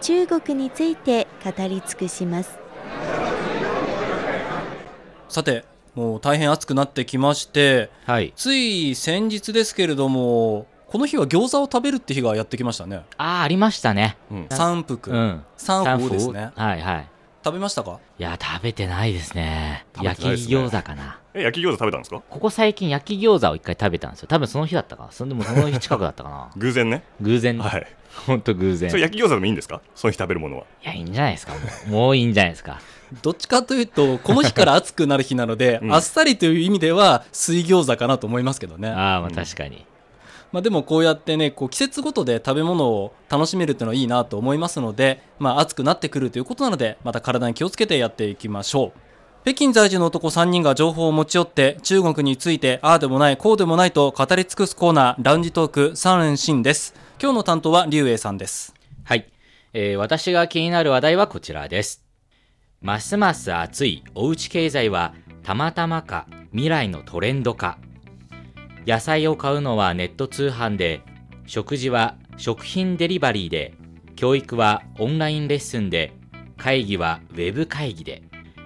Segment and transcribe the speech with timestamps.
[0.00, 2.58] 中国について語り尽くします。
[5.28, 5.64] さて
[5.94, 8.32] もう大変暑くなってきましてはい。
[8.36, 14.16] つい先日ですけれどもこの日は餃子を食べるって日がやってきましたねああ、ありましたね。
[14.30, 15.44] うん三福、うん。
[15.56, 17.08] 三三福ですねはいはい。
[17.44, 18.00] 食べましたか？
[18.18, 19.86] いや、食べてないですね。
[19.96, 21.18] 食べ焼き餃子かな。
[21.32, 22.20] え、焼き餃子食べたんですか？
[22.28, 24.26] ここ最近焼き餃子を一回食べたんですよ。
[24.28, 25.12] 多分その日だったかな。
[25.12, 26.50] そんでもその日近くだったかな。
[26.58, 27.02] 偶然ね。
[27.22, 27.86] 偶然、はい。
[28.26, 28.88] ほんと偶然。
[28.88, 29.80] いそれ焼き餃子でもいいんですか？
[29.94, 30.64] その日食べるものは。
[30.82, 31.52] や、いいんじゃないですか。
[31.52, 32.80] もうもういいんじゃないですか。
[33.22, 39.84] どっちかというとこの日から暑くなる日なので、 うんあっさりという意味では水餃子かなと思いますけどねああ、まあ確かに。
[40.52, 48.92] まあ、でもこうやってねこう季節ごとで食べ物を楽しめるっていうのはいいなと思いますので、まあ、暑くなってくるということなのでまた体に気をつけてやっていきましょう
[49.42, 58.74] 北京在住の男3人が情報を持ち寄って中国についてああでもないこうでもないと語り尽くすコーナーラウンジトーク3連新です今日の担当は劉英さんです
[59.10, 59.26] はい。
[59.72, 62.04] えー私が気になる話題はこちらです。
[62.80, 67.78] ますます熱いおうち経済はたまたまか未来のトレンドか。
[68.86, 71.02] 野菜を買うのはネット通販で、
[71.46, 73.74] 食事は食品デリバリーで、
[74.14, 76.12] 教育はオンラインレッスンで、
[76.56, 78.22] 会議はウェブ会議で、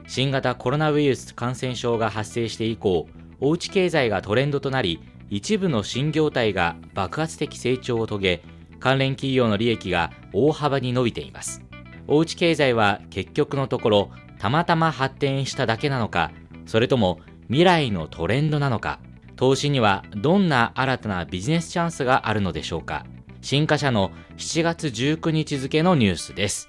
[0.07, 3.09] 新型コロナウイルス感染症が発生して以降、
[3.41, 8.43] おうち経済がトレンドとなり、一部の新業態が爆発的成長を遂げ、
[8.81, 11.63] 関連企業の利益が大幅に伸びています。
[12.07, 16.31] おうち経済は結局のところ、たまたま発展しただけなのか、
[16.67, 19.01] それとも未来のトレンドなのか、
[19.37, 23.07] 投資にはどんな新たなビジネスチャンスがあるのでしょうか。
[23.41, 26.69] 新華社の7月19日付のニュースです。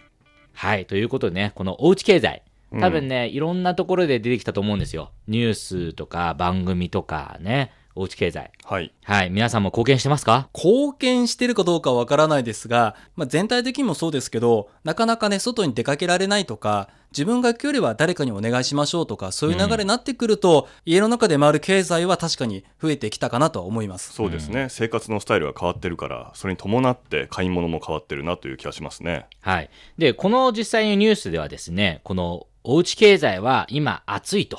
[0.53, 5.11] はい、ということでね、このおうち経済、多分ね、いろんなところで出てきたと思うんですよ。
[5.27, 8.51] ニュースとか番組とかね、おうち経済。
[8.65, 8.93] はい。
[9.05, 10.49] はい、皆さんも貢献してますか？
[10.53, 24.11] 貢献してるかどうかわからないですが、まあ、全体的にもそうですけどなかなかね外に出かけられないとか自分が行くよりは誰かにお願いしましょうとかそういう流れになってくると、家の中で回る経済は確かに増えてきたかなとは思います。
[24.11, 29.27] そうですね、生活のスタイルが変わってるから、それに伴って買い物も変わってるなという気がしますね。
[29.39, 29.69] はい。
[29.97, 34.57] で、この実際にニュースではですね、このおうち経済は今熱いと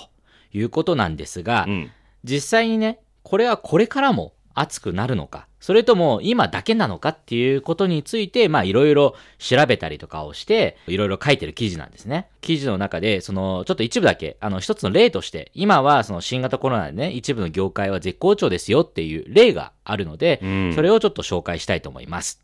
[0.53, 1.91] いうことなんですが、うん。
[2.25, 12.28] 実際にね、これはこれからも熱くなるのか、それとも今だけなのかっていうことについて、まあいろいろ調べたりとかをして、いろいろ書いてる記事なんですね。
[12.41, 22.41] 記事の中で、その、ちょっと一部だけ、あの、一つの例として、今はその新型コロナでね、一部の業界は絶好調ですよっていう例があるので、うんそれをちょっと紹介したいと思います。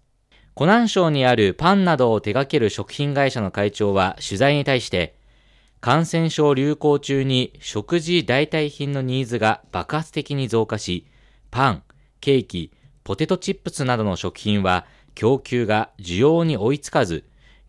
[0.54, 5.14] 湖南省にあるパンなどを手掛ける食品会社の会長は取材に対して、
[5.82, 11.08] 感染症流行中に食事代替品のニーズが爆発的に増加し、
[11.50, 11.82] パン、
[12.20, 12.70] ケーキ、
[13.02, 17.24] ポテトチップスなどの食品は供給が需要に追いつかず、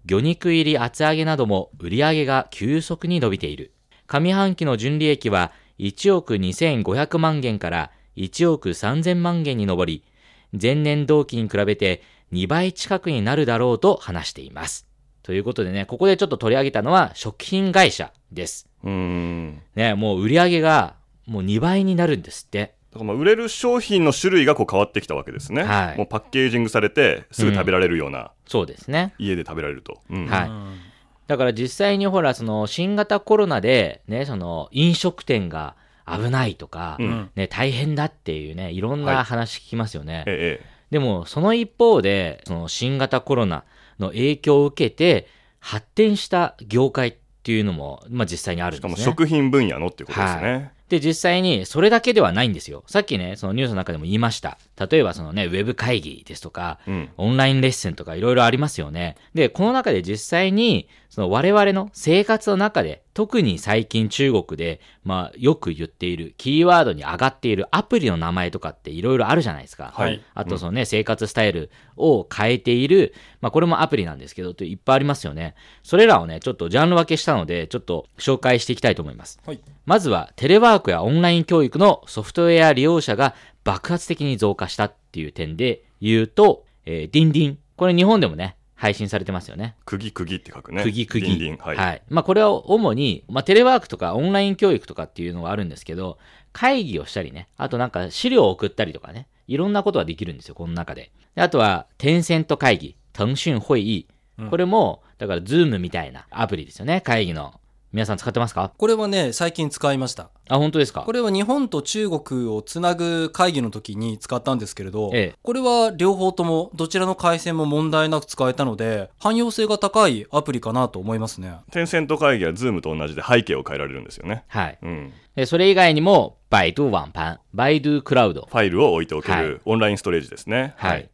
[0.06, 3.74] 魚肉入り厚揚げなども売り上げが急速に伸びている。
[4.06, 10.03] 上半期の純利益は1億2500万元から1億3000万元に上り、
[10.51, 14.93] 前年同期に比べて2倍近くになるだろうと話しています。
[15.23, 18.67] ということでね、ここでちょっと取り上げたのは食品会社です。
[18.84, 19.61] うーん。
[19.75, 20.95] ね、もう売り上げが
[21.25, 22.75] もう2倍になるんですって。
[22.91, 25.63] だからまあ売れる商品の種類がこう変わってきたわけですね。
[25.63, 29.13] はいもうパッケージングされて、すぐ食べられるような、そうですね。
[29.17, 30.01] 家で食べられると。
[30.09, 30.79] うんはいうん
[31.25, 35.75] だから実際にほら、その新型コロナでね、その飲食店が
[36.06, 40.25] 危ないとか、うんね、大変だっていうね、いろんな話聞きますよね。
[40.28, 43.63] えええでも、その一方で、その新型コロナ
[44.00, 45.28] の影響を受けて、
[45.60, 49.04] 発展した業界っていうのも、まあ実際にあるんですね。
[49.04, 50.72] 食品分野のっていうことですね。
[50.90, 52.84] で、実際にそれだけではないんですよ。
[52.88, 54.57] さっきね、そのニュースの中でも言いました。
[54.80, 57.10] 例えばそのね、ウェブ会議ですとか、うん。
[57.18, 59.18] オンラインレッスンとかいろいろありますよね。
[59.34, 69.94] で、この中で実際に、その我々の生活の中で、特に最近中国で、まあよく言っている、キーワードに上がっているアプリの名前とかっていろいろあるじゃないですか。
[69.96, 75.54] はいあとそのね、生活スタイルを変えている、まあこれもアプリなんですけど、っていっぱいありますよね。
[75.84, 79.40] それらをね、ちょっとジャンル分けしたので、ちょっと紹介していきたいと思います。
[79.46, 87.57] はいまずは、テレワークやオンライン教育のソフトウェア利用者が爆発的に増加したっていう点で言うと、えー、ディンディン。
[87.75, 89.75] これ日本でもね、配信されてますよね。
[89.86, 90.83] 釘釘って書くね。
[90.83, 91.25] 釘釘。
[91.25, 92.01] リンリンはい。
[92.10, 96.18] まあこれは主に、まあテレワークとかオンライン教育とかっていうのがあるんですけど、
[96.51, 101.12] 会議をしたりね、あとなんか資料を送ったりとかね、いろんなことができるんですよ、この中で。
[101.36, 104.07] であとは、テンセント会議、騰讯会議。
[104.50, 107.60] これも、だから、 Zoom みたいなアプリですよね、会議の。
[107.94, 108.72] 皆さん使ってますか？
[108.75, 110.31] これはね、最近使いました。
[110.50, 111.01] あ、本当ですか？
[111.01, 121.54] これは日本と中国をつなぐ会議の時に使ったんですけれど、ええこれは両方ともどちらの回線も問題なく使えたので、汎用性が高いアプリかなと思いますね。
[121.69, 124.44] テンセント会議は Zoom と同じで背景を変えられるんですよね。
[124.48, 124.80] はい。
[124.81, 125.13] うん。
[125.36, 128.48] で、それ以外にも、バイドゥワンパン、バイドゥクラウド。
[128.50, 130.74] ファイルを置いておけはいるオンラインストレージですね。
[130.78, 131.01] はい。
[131.01, 131.07] っ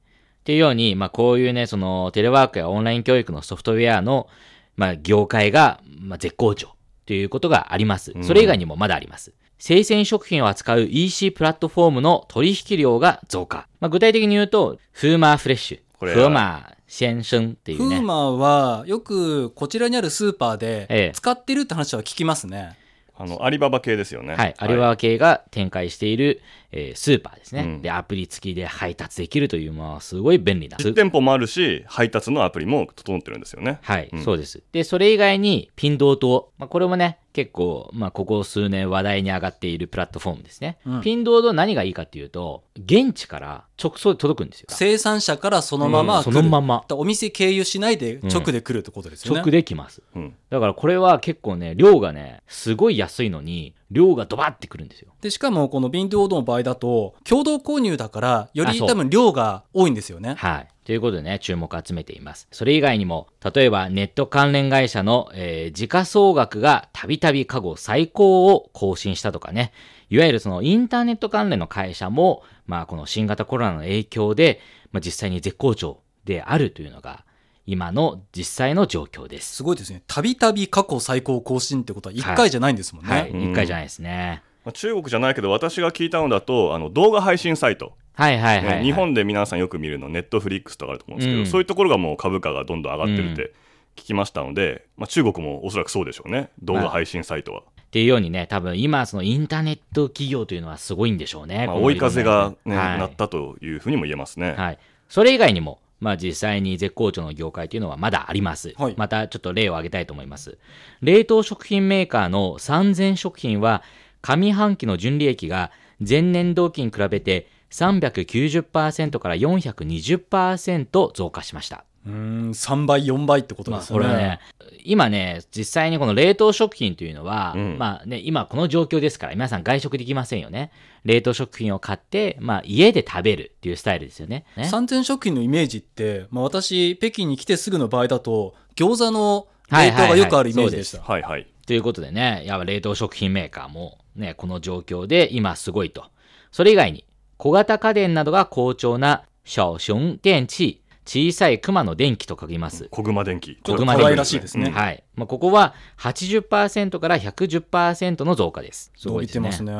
[0.45, 4.29] ていうように、まあ、こういうね、その、テレワークやオンライン教育のソフトウェアの、
[4.75, 6.75] まあ、業界が、まあ、絶好調
[7.05, 8.13] ということがあります。
[8.21, 9.33] それ以外にもまだあります。
[9.57, 13.67] 生鮮食品を扱う EC プラットフォームの取引量が増加。
[13.79, 17.97] まあ、具体的に言うと、フーマーフレッシュ、これフーマー先生っていうね。
[17.97, 22.77] フーマーはよくこちらにあるスーパーでええ使ってるって話は聞きますね。
[23.21, 24.33] あの、アリババ系ですよね。
[24.33, 24.55] はい。
[24.57, 30.77] アリババ系が展開している、えースーパーですね、うんで、アプリ付きで配達できるという、まあ、すごい便利な。
[30.77, 33.79] 実店舗もあるし、配達のアプリも整ってるんですよね。
[33.81, 34.63] はい、うんそうです。
[34.71, 36.53] で、それ以外に、ピンドート。
[36.57, 40.77] まあ、これもね、結構、まあ、ここ数年話題に上がっているプラットフォームですね。
[40.85, 44.67] うんピンドート何がいいかっていうと、現地から直送で届くんですよ。
[44.69, 46.83] 生産者からそのまま来る、そのまま。
[46.91, 49.41] お店経由しないで直で来るってことですよね。
[49.41, 50.01] 直で来ます。
[50.15, 50.35] うん。
[50.49, 55.13] だからこれは結構ね、量がね、すごい安いのに、量がドバってくるんですよ。
[55.21, 60.35] でしかもこのビンドードの場合だと共同購入だからより多分量が多いんですよね。
[60.35, 60.67] はい。
[60.89, 62.47] ということでね、注目を集めています。
[62.51, 69.71] それ以外にも、例えばネット関連会社の、えー時価総額がたびたび過去最高を更新したとかね、
[70.09, 77.23] いわゆるそのインターネット関連の会社も、まあこの新型コロナの影響で、まあ実際に絶好調であるというのが、
[77.67, 79.57] 今の実際の状況です。
[79.57, 80.01] すごいですね。
[80.07, 83.11] たびたび過去最高更新ってことは1回じゃないんですもんね。
[83.11, 83.29] はい。
[83.29, 84.41] うん一回じゃないですね。
[84.65, 87.93] まあ中国じゃないけど、私が聞いたのだと、あの、動画配信サイト。
[88.19, 93.53] はいはいはい、はいね日本で皆さんよく見るの、ネットフリックスとかあると思うんですけど、うんそういうところがもう株価がどんどん上がってるって
[93.95, 96.49] 聞きましたので、まあ、中国もおそらくそうでしょうね。
[96.61, 97.61] 動画配信サイトは。
[97.61, 101.65] っていうようにね、多分今、そのインターネット企業というのはすごいんでしょうね。
[101.65, 104.53] まあ、追い風が、ねはいなったというふうにも言えますね。
[104.53, 104.79] はい。
[105.07, 108.73] それ以外にも、まあ実際に絶好調の業界というのはまだあります。
[108.77, 110.57] はいまたちょっと例を挙げたいと思います。
[111.01, 113.83] 冷凍食品メーカーの三千食品は、
[114.21, 115.71] 上半期の純利益が
[116.07, 121.85] 前年同期に比べて390%から420%増加しました。
[122.05, 124.05] うーん、3倍、4倍ってことまあ、ですよね。
[124.05, 124.39] これはね、
[124.83, 130.71] 今ね、実際にこの冷凍食品というのは、うんまあね、今この状況ですから、皆さん外食できませんよね。
[131.03, 134.45] 冷凍食品を買って、まあ家で食べるっていうスタイルですよね。
[134.55, 141.01] ね三千食品のイメージって、まあ、私、北京に来てすぐの場合だと、餃子の冷凍がよくあるイメージでした。
[141.03, 141.47] はいはい。
[141.67, 146.05] ということでね、やっぱ冷凍食品メーカーもね、この状況で今すごいと。
[146.51, 147.05] それ以外に、
[147.39, 152.89] 小型家電などが好調な小熊電器、小さい熊の電気と書きます。
[152.91, 153.55] 小熊電気。
[153.63, 154.67] 小熊可愛らしいですね。
[154.67, 155.01] うんはい。
[155.15, 158.91] まあ、ここは80%から110%の増加です。
[158.97, 159.39] す伸ごいですね。
[159.39, 159.71] びてますね。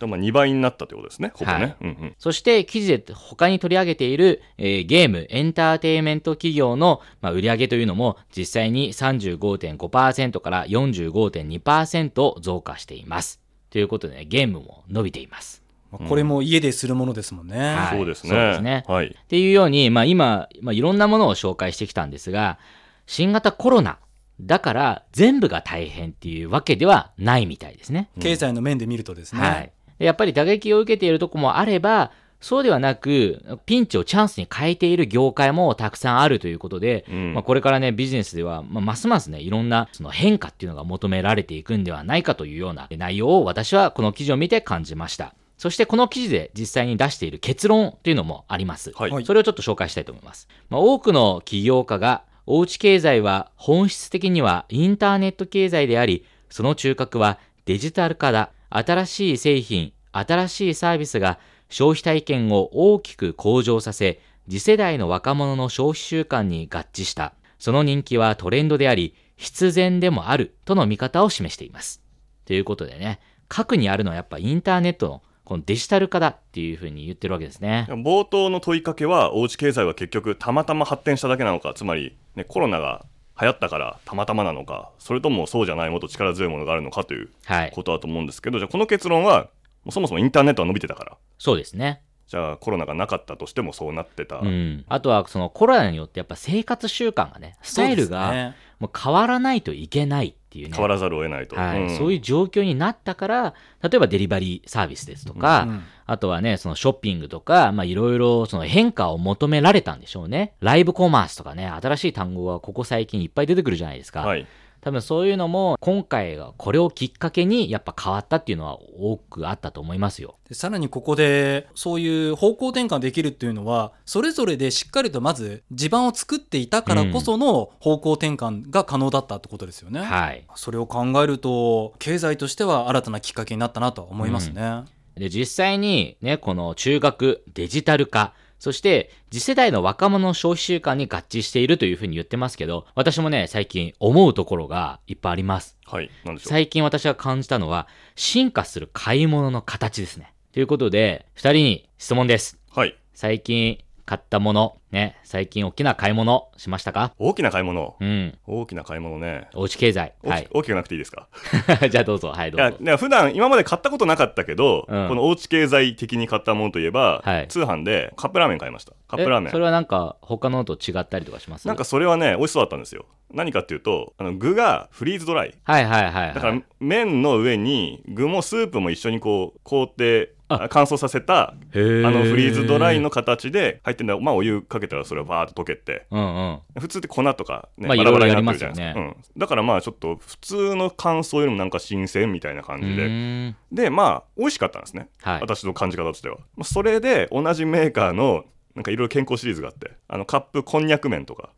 [0.00, 1.32] でまあ2倍になったということですね。
[1.34, 1.58] ほぼね。
[1.58, 13.38] はいうんうんそして記事で他に取り上げている、えーゲーム、エンターテインメント企業の、まあ、売上というのも実際に35.5%から45.2%増加しています。
[13.68, 15.61] ということでね、ゲームも伸びています。
[15.92, 17.74] まあこれも家でするものですもんね。
[17.74, 18.30] はいそうですね。
[18.30, 19.06] そうですねはい。
[19.06, 22.58] っていうように、まあ今、まあいろんなものを紹介してきたんですが、
[23.06, 23.98] 新型コロナ
[24.40, 28.08] だから全部が大変っていうわけではないみたいですね。
[28.20, 29.40] 経済の面で見るとですね。
[29.40, 29.72] はい。
[29.98, 32.10] でやっぱり打撃を受けているとこもあれば、
[32.42, 45.36] そうではなく、ピンチをチャンスに変えている業界もたくさんあるということで、うんまあ、これからね、ビジネスでは、まあ、ますますね、いろんなその変化っていうのが求められていくんではないかというような内容を私はこの記事を見て感じました。
[45.62, 48.90] そしてこの記事で実際に出している結論というのもあります。
[48.96, 50.48] はいはいそれをちょっと紹介したいと思います。
[50.68, 58.50] まあ、多くの起業家が、おうち経済は本質的にはインターネット経済であり、その中核はデジタル化だ。
[58.70, 61.38] 新しい製品、新しいサービスが
[61.68, 67.34] 消費体験を大きく向上させ、次世代の若者の消費習慣に合致した。
[67.60, 72.02] その人気はトレンドであり、必然でもあるとの見方を示しています。
[72.46, 77.86] ということでね、核にあるのはやっぱインターネットのこのデジタル化だっていうふうに言ってるわけですね。
[77.90, 83.04] 冒頭の問いかけは、おうち経済は結局たまたま発展しただけなのか、つまり、ね、コロナが
[83.38, 87.70] 流行ったからたまたまなのか、それともそうじゃないもっと力強いものがあるのかというはい。
[87.74, 89.50] ことだと思うんですけど、じゃあこの結論は、
[89.84, 92.00] もうそもそもインターネットは伸びてたから、そうですね。
[92.32, 100.72] じゃあコロナがなかったとしてもそうなってた、うん、あとはそのコロナによってやっぱ生活習慣がねスタイルがもう変わらないといけないっていうね。
[100.72, 101.82] 変わらざるを得ないと、はい。
[101.82, 101.98] ん。
[101.98, 105.82] そういう状況になったから例えばデリバリーサービスですとか、うん。
[106.06, 110.54] あとはねそのショッピングとかまあいろいろその変化を求められたんでしょうね。
[110.60, 114.46] ライブコマースとかね新しい単語がここ最近いっぱい出てくるじゃないですか、はい
[114.82, 130.00] 多分そういうのも今回がこれをきっかけにやっぱ変わったっていうのは多くあったと思いますよでさらにここでそういう方向転換できるっていうのはそれぞれでしっかりとまず地盤を作っていたからこその方向転換が可能だったってことですよね。
[130.00, 134.84] はいそれを考えると経済としては新たなきっかけになったなとは思いますね。
[135.14, 145.76] で、実際にね、この中学、デジタル化、そして次世代の若者の消費習慣に合致しているというふうに言ってますけど、私もね、最近思うところがいっぱいあります。
[145.84, 146.48] はいなんでしょう？
[146.48, 150.32] 最近私が感じたのは、進化する買い物の形ですね。
[150.52, 152.56] ということで、二人に質問です。
[152.70, 157.14] はい最近買ったもの、ね、最近大きな買い物しましたか？
[157.18, 157.96] 大きな買い物？
[157.98, 158.38] うん。
[158.46, 159.48] 大きな買い物ね。
[159.54, 160.12] おうち経済。
[160.22, 160.48] 大き,、はい。
[160.52, 161.28] 大きくなくていいですか？
[161.90, 162.28] じゃあどうぞ。
[162.28, 162.76] はい、どうぞ。
[162.78, 165.08] いや普段今まで買ったことなかったけど、うん。
[165.08, 167.48] このおうち経済的に買ったものといえば、はい。
[167.48, 168.92] 通販でカップラーメン買いました。
[169.08, 169.48] カップラーメン。
[169.48, 171.66] えそれはなんか他のと違ったりとかします？
[171.66, 173.06] なんかそれはね美味しそうだったんですよ。
[173.32, 175.54] 何かっていうとあの具がフリーズドライ。
[175.64, 176.34] はいはいはい、はい。
[176.34, 180.66] だから麺の上に具もスープも一緒にこう凍ってあ。
[180.68, 182.06] 乾燥させたへー。
[182.06, 184.18] あのフリーズドライの形で入ってんだ。
[184.18, 186.06] まあお湯かけたらそれはバーッと溶けて。
[186.10, 186.60] うんうん。
[186.80, 195.40] 普通って粉とか、ねまあバラバラになってるじゃないですか、うん、だからまあちょっと普通の乾燥よりもなんか新鮮みたいな感じうででまあ美味しかったんですね、はい。
[195.40, 196.36] 私の感じ方としては。
[196.56, 201.50] まあそれで同じメーカーのなんかいろいろ健康シリーズがあってあのカップこんにゃく麺とか。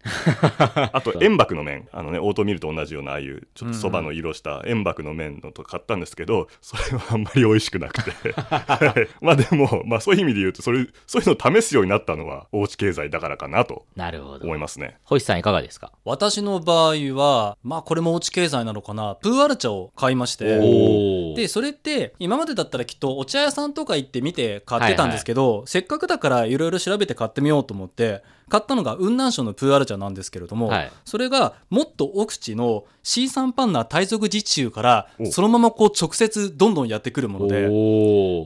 [0.92, 1.88] あと塩爆の麺。
[1.92, 8.32] あのねオートミールと同じようなああいうちょっとそばの色した塩爆の麺のと買ったんですけどそれはあんまり美味しくなくて。
[8.40, 9.08] はい。
[9.24, 14.44] まあでも、まあ、そういう意味で言うとそれそういうのを試すようになったのはおうち経済だからかなとなるほど。
[14.44, 14.58] 思い。
[14.58, 14.96] ますね。
[15.04, 15.92] 星さんいかがですか？
[16.04, 19.14] 私の場合はまあこれもおうち経済なのかな。
[19.16, 20.58] プーアル茶を買いまして。
[20.60, 30.92] おでそれって今までだったらきっとお茶屋さんとか行って見て買ってたんですけど、せっかくだからいろいろ調べて買ってみようと思って買ったのが雲南省のプーアル茶なんですけれども、はい。
[31.04, 35.26] それがもっと奥地の C サンパンナ大族自治州からお。
[35.26, 37.62] そのままこう直接どんどんやってくるもので。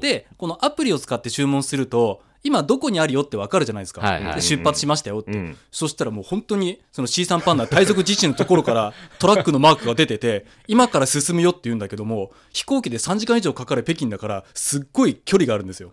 [0.00, 4.34] でこのアプリを使って注文すると今どこにあるよってわかるじゃないですか、はいはい。
[4.36, 5.56] で出発しましたよって、うん。
[5.70, 15.92] そしたらもう本当にその C サンパンナ大族自治のところから トラックのマークが出てて今から進むよって言うんだけども飛行機で3時間以上かかる北京だからすっごい距離があるんですよ、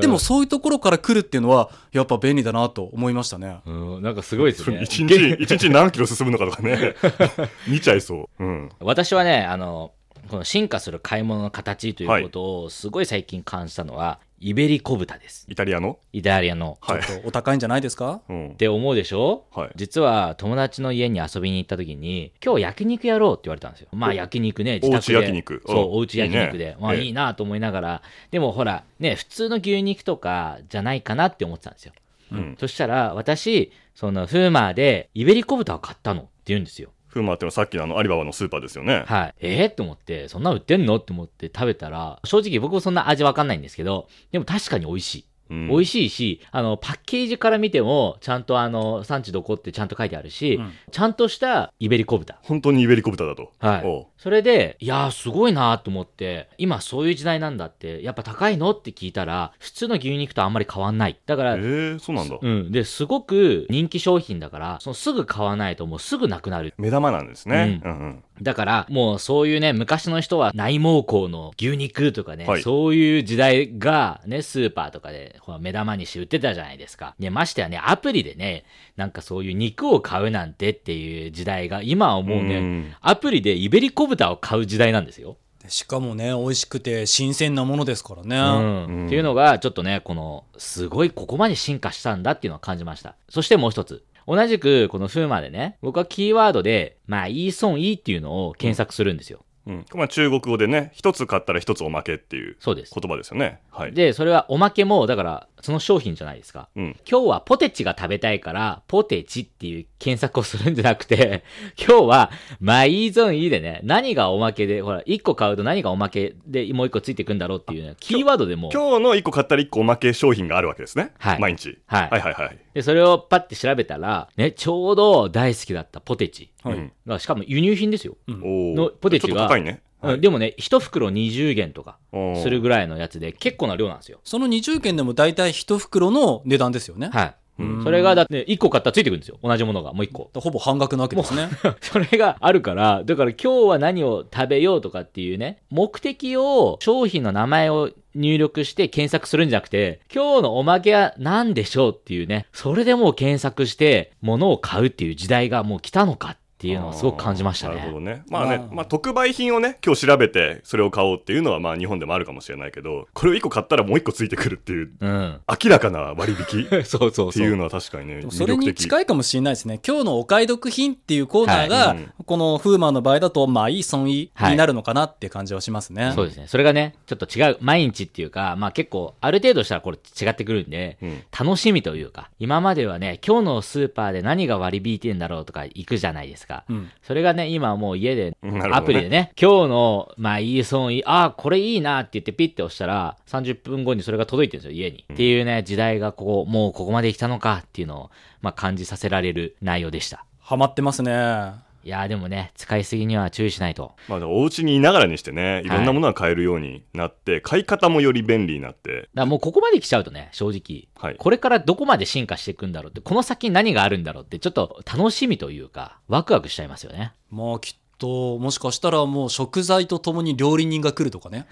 [0.00, 3.60] でもそういうところから来るっていうのはやっぱ便利だなと思いましたね。
[3.66, 4.02] うん。
[4.02, 4.80] なんかすごいですね。
[4.84, 6.94] 一日一日何キロ進むのかとかね。
[7.68, 9.92] 見ちゃいそう、うん、私はね、あの、
[10.28, 15.46] この進化する買い物の形ということをすごい最近感じたのは、イベリコ豚です。
[15.48, 15.98] イタリアの？
[16.12, 16.76] イタリアの。
[16.80, 17.02] はい。
[17.02, 18.20] ちょっとお高いんじゃないですか？
[18.28, 18.50] うん。
[18.50, 19.46] って思うでしょ？
[19.52, 19.70] はい。
[19.76, 23.88] 実は友達の家に遊びに行った時に今日焼肉やろうって言われたんですよ。
[23.92, 24.96] まあ焼肉ね自宅で。
[24.96, 26.64] おうち焼肉そううんおうち焼肉で。
[26.64, 27.02] いいねまあええ。
[27.02, 28.02] いいなと思いながら。
[28.30, 31.92] でもほらね普通の牛肉とかじゃないかなって思ってたんですよ。
[32.32, 32.56] うん。
[32.58, 39.04] そしたら私そのフーマーでイベリコ豚を買ったのって言うんですよフーマーってのはさっきのあのアリババのスーパーですよね。
[39.06, 39.34] はい。
[39.38, 40.96] えー、って思って、そんな売ってんの？
[40.96, 45.26] って思って食べたら、正直僕もそんな味わかんないんですけど、でも確かに美味しい。
[45.50, 52.38] うん美味しいし、あの、パッケージから見ても、ちゃんとあの、産地どこってちゃんと書いてあるし、うんちゃんとしたイベリコ豚。
[52.42, 53.52] 本当にイベリコ豚だと。
[53.58, 61.18] はいそれで、いやーすごいなーと思って、今そういう時代なんだって、やっぱ高いのって聞いたら、普通の牛肉とあんまり変わんない。
[61.26, 62.38] だから、えー、そうなんだ。
[62.40, 62.72] うん。
[62.72, 66.72] で、すごく人気商品だから、そのすぐ買わないともうすぐなくなる。
[66.78, 67.82] 目玉なんですね。
[67.84, 77.14] ううんうんだから、もうそういうね、昔の人は内蒙古の牛肉とかね、はいそういう時代がね、スーパーとかでほら目玉にして売ってたじゃないですか。
[77.18, 78.64] ね、ましてやね、アプリでね、
[78.96, 85.36] なんかそういう肉を買うなんてっていう時代が、今はもうね、うんアプリでイベリコ豚を買う時代なんですよ。
[85.62, 93.16] でしかもね美味しくて新鮮なものですからね、うんうんっていうのが、ちょっとね、この、すごいここまで進化したんだっていうのを感じました。
[93.28, 94.04] そしてもう一つ。
[94.26, 99.44] 同じく、このフーマでね、僕はキーワードで、まあ、イーソンイーっていうのを検索するんですよ。
[99.66, 102.94] うんまあ、中国語でね、一つ買ったら一つおまけっていうそうです。
[102.94, 103.60] 言葉ですよね。
[103.70, 103.92] はい。
[103.92, 106.68] で、それはおまけも、だから、その商品じゃないですか。
[106.76, 106.96] うん。
[107.10, 111.42] 今日はポテチが食べたいから、ポテチっていう検索をするんじゃなくて、
[111.78, 112.30] 今日は、
[112.60, 121.12] まあ、いいぞんいいでね、何がおまけで、ほら、1個買うと何がおまけでもう1個ついてくんだろうっていうね、キーワードでもう、今日の一個買ったら一個おまけ商品があるわけですね。
[121.18, 121.78] はい毎日。
[121.86, 122.58] はいはいはいはい。
[122.74, 128.18] で、それをパッて調べたら、ね、ちょうど大好きだったポテチはいしかも輸入品ですよ。
[128.28, 129.80] おーのポテチがちょっと高いね。
[130.04, 131.98] はいうんでもね、1袋20元とか
[132.42, 134.20] するぐらいのやつで結構な量なんですよ。
[134.24, 137.10] その20件でも大体1袋の値段ですよね。
[137.12, 137.34] はい。
[137.58, 139.38] うんそれがだって1個買ったらついてくるんですよ。
[139.42, 140.30] 同じものがもう1個。
[140.40, 141.48] ほぼ半額なわけですね。
[141.80, 158.14] それがあるから、だから今日は何を食べようとかっていうね、目的を商品の名前を入力して検索するんじゃなくて、今日のおまけは何でしょうっていうね、それでもう検索して物を買うっていう時代がもう来たのかっていうのをすごく感じましたなるほどね。
[158.14, 158.22] ね。
[158.28, 165.40] まあねあ、ーまあ特売品をね、今日調べてそれを買おうっていうのはまあ日本でもあるかもしれないけど、これを1個買ったらもう1個ついてくるっていう、うん。
[165.62, 167.32] 明らかな割引 っそうそうそう。
[167.32, 168.82] ていうのは確かにね、それに魅力的。
[168.84, 169.80] 近いかもしれないですね。
[169.86, 176.12] 今日のお買い得品っていうコーナーが、はいうんこのフーマーの場合だと、まあいい損益になるのかなっていう感じはしますね。
[176.14, 176.46] そうですね。
[176.46, 186.53] それがね、ちょっと違う、毎日っていうか、まあ結構、ある程度したらこれ違ってくるんで、うん楽しみというか、今まではね、今日のスーパーで何が割り引いてんだろうとか行くじゃないですか。
[186.68, 195.04] うんそれがね、今はもう家で、ねアプリでね、今日の、まあいい損いい、ああ、これいいなって言ってピッて押したら、30分後にそれが届いてるんですよ、家に。
[195.12, 200.24] っていうね、時代がここ、もうここまで来たのかっていうのを、まあ感じさせられる内容でした。
[200.40, 201.73] ハマってますね。
[201.84, 203.94] いやーでもね、使いすぎには注意しないと。
[204.08, 217.12] まあ、でもお家にいながらにしてね、いろんなものが買えるようになって、買い方もより便利になって、だからもうここまで来ちゃうとね、正直、はいこれからどこまで進化していくんだろうって、この先に何があるんだろうって、ちょっと楽しみというか、ワクワクしちゃいますよね。
[217.30, 221.46] まあきっと、もしかしたらもう食材とともに料理人が来るとかね。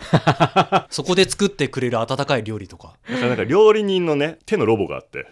[0.88, 2.94] そこで作ってくれる温かい料理とか。
[3.08, 5.26] なんか料理人のね、手のロボがあって、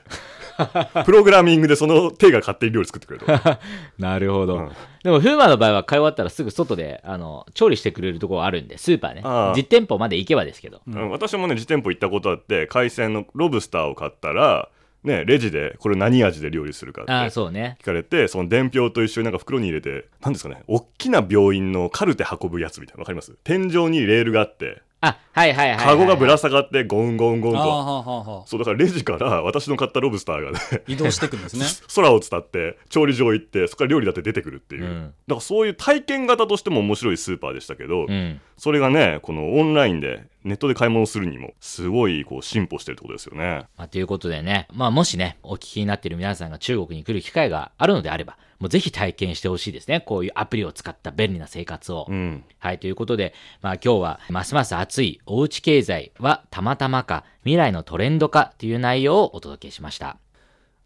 [1.05, 3.59] プログラミングでその手が勝手に料理作ってくれると。
[3.99, 4.57] なるほど。
[4.57, 4.71] うん
[5.03, 9.55] でも、フーマの場合は買い終わったらすぐ外で、あの、調理してくれるところあるんで、スーパーねああ。
[9.57, 10.83] 実店舗まで行けばですけど。
[10.87, 14.69] うん私もね、実店舗行ったことあって、海鮮のロブスターを買ったら、
[15.03, 17.79] ね、レジでこれ何味で料理するかってああ、そうね。
[17.81, 23.33] 聞かれて、その伝票と一緒になんか袋に入れて、なんですかね、大きな病院のカルテ運ぶやつみたいな、わかります？
[23.43, 28.45] 天井にレールがあって、あ、はいはいはいはい、カゴがぶら下がってゴンゴンゴンと。
[28.47, 31.65] そう、だからレジから私の買ったロブスターがね、移動していくんですね。
[31.95, 38.41] 空を伝って調理場行ってそこから料理だって出てくるっていう、うんだからそういう体験型としても面白いスーパーでしたけど、うん。
[38.57, 50.01] それがねこのオンラインでネットで買い物するにもすごいこう進歩してるってことですよねまあ、ということでね、まあ、もしね、お聞きになっている皆さんが中国に来る機会があるのであれば、もうぜひ体験してほしいですね。
[50.01, 52.07] こういうアプリを使った便利な生活を。
[52.09, 60.19] うんはい、ということで、まあ今日は、ますます熱いおうち経済はたまたまか、未来のトレンドかという内容をお届けしました。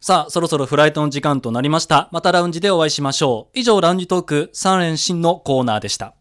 [0.01, 2.09] さあ、そろそろフライトの時間となりました。
[2.13, 3.59] またラウンジでお会いしましょう。
[3.59, 6.15] 以上、ラウンジトーク3連新のコーナーでした。